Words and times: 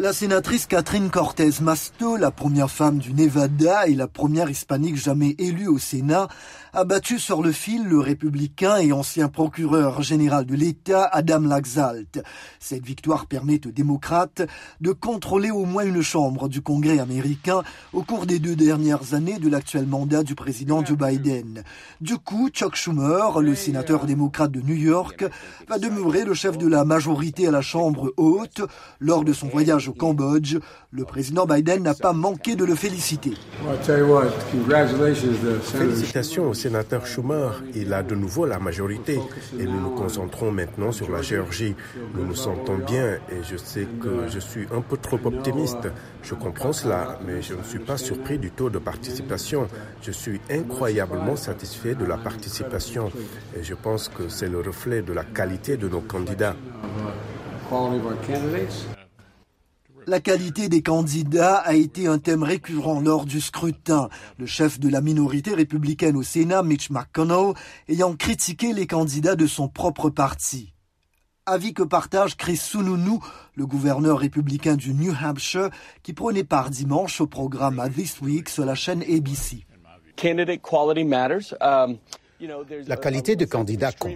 La 0.00 0.12
sénatrice 0.12 0.66
Catherine 0.66 1.10
Cortez 1.10 1.50
Masto, 1.60 2.16
la 2.16 2.30
première 2.30 2.70
femme 2.70 2.98
du 2.98 3.12
Nevada 3.12 3.88
et 3.88 3.96
la 3.96 4.06
première 4.06 4.48
hispanique 4.48 4.94
jamais 4.94 5.34
élue 5.38 5.66
au 5.66 5.78
Sénat, 5.78 6.28
a 6.72 6.84
battu 6.84 7.18
sur 7.18 7.42
le 7.42 7.50
fil 7.50 7.82
le 7.84 7.98
républicain 7.98 8.76
et 8.76 8.92
ancien 8.92 9.26
procureur 9.28 10.00
général 10.02 10.46
de 10.46 10.54
l'État 10.54 11.04
Adam 11.10 11.40
Laxalt. 11.40 12.22
Cette 12.60 12.86
victoire 12.86 13.26
permet 13.26 13.66
aux 13.66 13.72
démocrates 13.72 14.42
de 14.80 14.92
contrôler 14.92 15.50
au 15.50 15.64
moins 15.64 15.84
une 15.84 16.02
chambre 16.02 16.48
du 16.48 16.62
Congrès 16.62 17.00
américain 17.00 17.64
au 17.92 18.02
cours 18.04 18.26
des 18.26 18.38
deux 18.38 18.54
dernières 18.54 19.14
années 19.14 19.40
de 19.40 19.48
l'actuel 19.48 19.86
mandat 19.86 20.22
du 20.22 20.36
président 20.36 20.84
Joe 20.84 20.96
Biden. 20.96 21.64
Du 22.00 22.18
coup, 22.18 22.50
Chuck 22.50 22.76
Schumer, 22.76 23.40
le 23.40 23.56
sénateur 23.56 24.06
démocrate 24.06 24.52
de 24.52 24.60
New 24.60 24.76
York, 24.76 25.24
va 25.66 25.78
demeurer 25.80 26.24
le 26.24 26.34
chef 26.34 26.56
de 26.56 26.68
la 26.68 26.84
majorité 26.84 27.48
à 27.48 27.50
la 27.50 27.62
Chambre 27.62 28.12
haute 28.16 28.62
lors 29.00 29.24
de 29.24 29.32
son 29.32 29.48
voyage 29.48 29.87
au 29.88 29.92
Cambodge, 29.92 30.58
le 30.90 31.04
président 31.04 31.46
Biden 31.46 31.82
n'a 31.82 31.94
pas 31.94 32.12
manqué 32.12 32.56
de 32.56 32.64
le 32.64 32.74
féliciter. 32.74 33.32
Félicitations 35.62 36.50
au 36.50 36.54
sénateur 36.54 37.06
Schumer. 37.06 37.62
Il 37.74 37.92
a 37.92 38.02
de 38.02 38.14
nouveau 38.14 38.46
la 38.46 38.58
majorité 38.58 39.20
et 39.58 39.64
nous 39.64 39.80
nous 39.80 39.90
concentrons 39.90 40.50
maintenant 40.52 40.92
sur 40.92 41.10
la 41.10 41.22
Géorgie. 41.22 41.74
Nous 42.14 42.24
nous 42.24 42.34
sentons 42.34 42.78
bien 42.78 43.14
et 43.30 43.42
je 43.42 43.56
sais 43.56 43.86
que 44.00 44.28
je 44.28 44.38
suis 44.38 44.66
un 44.72 44.80
peu 44.80 44.96
trop 44.96 45.18
optimiste. 45.24 45.88
Je 46.22 46.34
comprends 46.34 46.72
cela, 46.72 47.18
mais 47.26 47.42
je 47.42 47.54
ne 47.54 47.62
suis 47.62 47.78
pas 47.78 47.96
surpris 47.96 48.38
du 48.38 48.50
taux 48.50 48.70
de 48.70 48.78
participation. 48.78 49.68
Je 50.02 50.12
suis 50.12 50.40
incroyablement 50.50 51.36
satisfait 51.36 51.94
de 51.94 52.04
la 52.04 52.16
participation 52.16 53.10
et 53.58 53.62
je 53.62 53.74
pense 53.74 54.08
que 54.08 54.28
c'est 54.28 54.48
le 54.48 54.60
reflet 54.60 55.02
de 55.02 55.12
la 55.12 55.24
qualité 55.24 55.76
de 55.76 55.88
nos 55.88 56.00
candidats. 56.00 56.56
La 60.08 60.20
qualité 60.20 60.70
des 60.70 60.80
candidats 60.80 61.56
a 61.56 61.74
été 61.74 62.06
un 62.06 62.18
thème 62.18 62.42
récurrent 62.42 62.98
lors 62.98 63.26
du 63.26 63.42
scrutin. 63.42 64.08
Le 64.38 64.46
chef 64.46 64.80
de 64.80 64.88
la 64.88 65.02
minorité 65.02 65.52
républicaine 65.52 66.16
au 66.16 66.22
Sénat, 66.22 66.62
Mitch 66.62 66.88
McConnell, 66.88 67.52
ayant 67.90 68.16
critiqué 68.16 68.72
les 68.72 68.86
candidats 68.86 69.36
de 69.36 69.46
son 69.46 69.68
propre 69.68 70.08
parti. 70.08 70.72
Avis 71.44 71.74
que 71.74 71.82
partage 71.82 72.38
Chris 72.38 72.56
Sununu, 72.56 73.18
le 73.54 73.66
gouverneur 73.66 74.20
républicain 74.20 74.76
du 74.76 74.94
New 74.94 75.12
Hampshire, 75.12 75.68
qui 76.02 76.14
prenait 76.14 76.42
part 76.42 76.70
dimanche 76.70 77.20
au 77.20 77.26
programme 77.26 77.86
This 77.94 78.22
Week 78.22 78.48
sur 78.48 78.64
la 78.64 78.74
chaîne 78.74 79.02
ABC. 79.02 79.66
Candidate 80.16 80.62
quality 80.62 81.04
matters. 81.04 81.52
Um, 81.60 81.98
la 82.86 82.96
qualité 82.96 83.36
de 83.36 83.44
candidat 83.44 83.92
compte. 83.92 84.12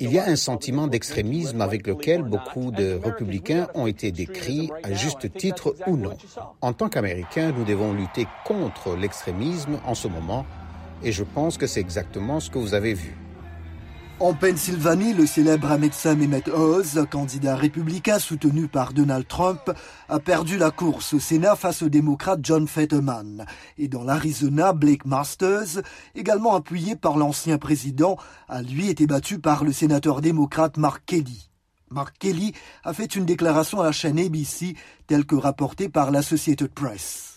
Il 0.00 0.12
y 0.12 0.18
a 0.18 0.26
un 0.26 0.36
sentiment 0.36 0.86
d'extrémisme 0.86 1.60
avec 1.60 1.86
lequel 1.86 2.22
beaucoup 2.22 2.70
de 2.70 2.98
républicains 3.02 3.68
ont 3.74 3.86
été 3.86 4.10
décrits, 4.10 4.70
à 4.82 4.92
juste 4.92 5.32
titre 5.34 5.74
ou 5.86 5.96
non. 5.96 6.16
En 6.60 6.72
tant 6.72 6.88
qu'Américains, 6.88 7.52
nous 7.52 7.64
devons 7.64 7.92
lutter 7.92 8.26
contre 8.44 8.96
l'extrémisme 8.96 9.78
en 9.84 9.94
ce 9.94 10.08
moment, 10.08 10.46
et 11.02 11.12
je 11.12 11.24
pense 11.24 11.58
que 11.58 11.66
c'est 11.66 11.80
exactement 11.80 12.40
ce 12.40 12.50
que 12.50 12.58
vous 12.58 12.74
avez 12.74 12.94
vu. 12.94 13.16
En 14.20 14.34
Pennsylvanie, 14.34 15.14
le 15.14 15.26
célèbre 15.26 15.78
médecin 15.78 16.16
Mehmet 16.16 16.50
Oz, 16.50 17.06
candidat 17.08 17.54
républicain 17.54 18.18
soutenu 18.18 18.66
par 18.66 18.92
Donald 18.92 19.28
Trump, 19.28 19.70
a 20.08 20.18
perdu 20.18 20.58
la 20.58 20.72
course 20.72 21.14
au 21.14 21.20
Sénat 21.20 21.54
face 21.54 21.82
au 21.82 21.88
démocrate 21.88 22.40
John 22.42 22.66
Fetterman. 22.66 23.46
Et 23.78 23.86
dans 23.86 24.02
l'Arizona, 24.02 24.72
Blake 24.72 25.04
Masters, 25.04 25.82
également 26.16 26.56
appuyé 26.56 26.96
par 26.96 27.16
l'ancien 27.16 27.58
président, 27.58 28.16
a 28.48 28.60
lui 28.60 28.88
été 28.88 29.06
battu 29.06 29.38
par 29.38 29.62
le 29.62 29.72
sénateur 29.72 30.20
démocrate 30.20 30.78
Mark 30.78 31.04
Kelly. 31.06 31.48
Mark 31.88 32.16
Kelly 32.18 32.54
a 32.82 32.92
fait 32.92 33.14
une 33.14 33.24
déclaration 33.24 33.80
à 33.80 33.84
la 33.84 33.92
chaîne 33.92 34.18
ABC, 34.18 34.74
telle 35.06 35.26
que 35.26 35.36
rapportée 35.36 35.88
par 35.88 36.10
l'Associated 36.10 36.72
Press. 36.72 37.27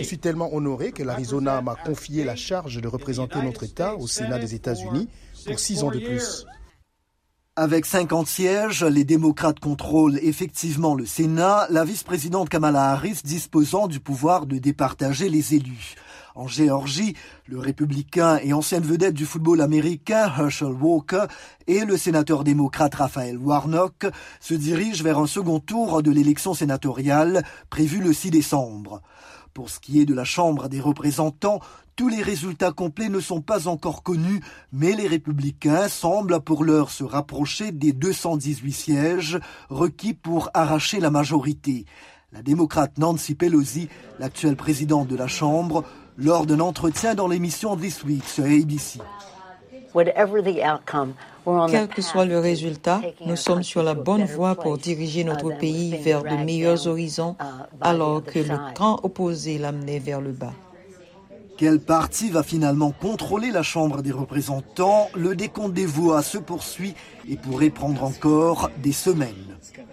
Je 0.00 0.02
suis 0.02 0.18
tellement 0.18 0.54
honoré 0.54 0.92
que 0.92 1.02
l'Arizona 1.02 1.62
m'a 1.62 1.76
confié 1.76 2.24
la 2.24 2.36
charge 2.36 2.80
de 2.80 2.88
représenter 2.88 3.40
notre 3.40 3.64
État 3.64 3.94
au 3.96 4.06
Sénat 4.06 4.38
des 4.38 4.54
États-Unis 4.54 5.08
pour 5.46 5.58
six 5.58 5.82
ans 5.82 5.90
de 5.90 5.98
plus. 5.98 6.46
Avec 7.56 7.86
50 7.86 8.26
sièges, 8.26 8.84
les 8.84 9.04
démocrates 9.04 9.58
contrôlent 9.58 10.18
effectivement 10.22 10.94
le 10.94 11.06
Sénat, 11.06 11.66
la 11.70 11.84
vice-présidente 11.84 12.48
Kamala 12.48 12.90
Harris 12.90 13.20
disposant 13.24 13.88
du 13.88 13.98
pouvoir 13.98 14.46
de 14.46 14.58
départager 14.58 15.28
les 15.28 15.54
élus. 15.54 15.96
En 16.38 16.46
Géorgie, 16.46 17.16
le 17.48 17.58
républicain 17.58 18.38
et 18.40 18.52
ancienne 18.52 18.84
vedette 18.84 19.14
du 19.14 19.26
football 19.26 19.60
américain 19.60 20.32
Herschel 20.38 20.68
Walker 20.68 21.24
et 21.66 21.84
le 21.84 21.96
sénateur 21.96 22.44
démocrate 22.44 22.94
Raphaël 22.94 23.36
Warnock 23.36 24.06
se 24.38 24.54
dirigent 24.54 25.02
vers 25.02 25.18
un 25.18 25.26
second 25.26 25.58
tour 25.58 26.00
de 26.00 26.12
l'élection 26.12 26.54
sénatoriale 26.54 27.42
prévue 27.70 27.98
le 27.98 28.12
6 28.12 28.30
décembre. 28.30 29.02
Pour 29.52 29.68
ce 29.68 29.80
qui 29.80 30.00
est 30.00 30.04
de 30.04 30.14
la 30.14 30.22
Chambre 30.22 30.68
des 30.68 30.80
représentants, 30.80 31.58
tous 31.96 32.06
les 32.06 32.22
résultats 32.22 32.70
complets 32.70 33.08
ne 33.08 33.18
sont 33.18 33.40
pas 33.40 33.66
encore 33.66 34.04
connus, 34.04 34.40
mais 34.70 34.92
les 34.92 35.08
républicains 35.08 35.88
semblent 35.88 36.38
pour 36.38 36.62
l'heure 36.62 36.90
se 36.90 37.02
rapprocher 37.02 37.72
des 37.72 37.92
218 37.92 38.72
sièges 38.72 39.40
requis 39.70 40.14
pour 40.14 40.50
arracher 40.54 41.00
la 41.00 41.10
majorité. 41.10 41.84
La 42.30 42.42
démocrate 42.42 42.98
Nancy 42.98 43.34
Pelosi, 43.34 43.88
l'actuelle 44.20 44.54
présidente 44.54 45.08
de 45.08 45.16
la 45.16 45.28
Chambre, 45.28 45.82
lors 46.18 46.46
d'un 46.46 46.60
entretien 46.60 47.14
dans 47.14 47.28
l'émission 47.28 47.76
This 47.76 48.02
Week 48.02 48.24
sur 48.24 48.44
ABC. 48.44 48.98
Quel 51.70 51.88
que 51.88 52.02
soit 52.02 52.24
le 52.26 52.38
résultat, 52.38 53.00
nous 53.24 53.36
sommes 53.36 53.62
sur 53.62 53.82
la 53.82 53.94
bonne 53.94 54.24
voie 54.24 54.54
pour 54.54 54.76
diriger 54.76 55.24
notre 55.24 55.56
pays 55.56 55.96
vers 55.96 56.22
de 56.22 56.44
meilleurs 56.44 56.86
horizons 56.86 57.36
alors 57.80 58.22
que 58.22 58.40
le 58.40 58.58
camp 58.74 59.00
opposé 59.02 59.56
l'amenait 59.58 60.00
vers 60.00 60.20
le 60.20 60.32
bas. 60.32 60.52
Quel 61.56 61.80
parti 61.80 62.30
va 62.30 62.44
finalement 62.44 62.92
contrôler 62.92 63.50
la 63.50 63.64
Chambre 63.64 64.02
des 64.02 64.12
représentants? 64.12 65.08
Le 65.16 65.34
décompte 65.34 65.74
des 65.74 65.86
voix 65.86 66.22
se 66.22 66.38
poursuit 66.38 66.94
et 67.28 67.36
pourrait 67.36 67.70
prendre 67.70 68.04
encore 68.04 68.70
des 68.80 68.92
semaines. 68.92 69.56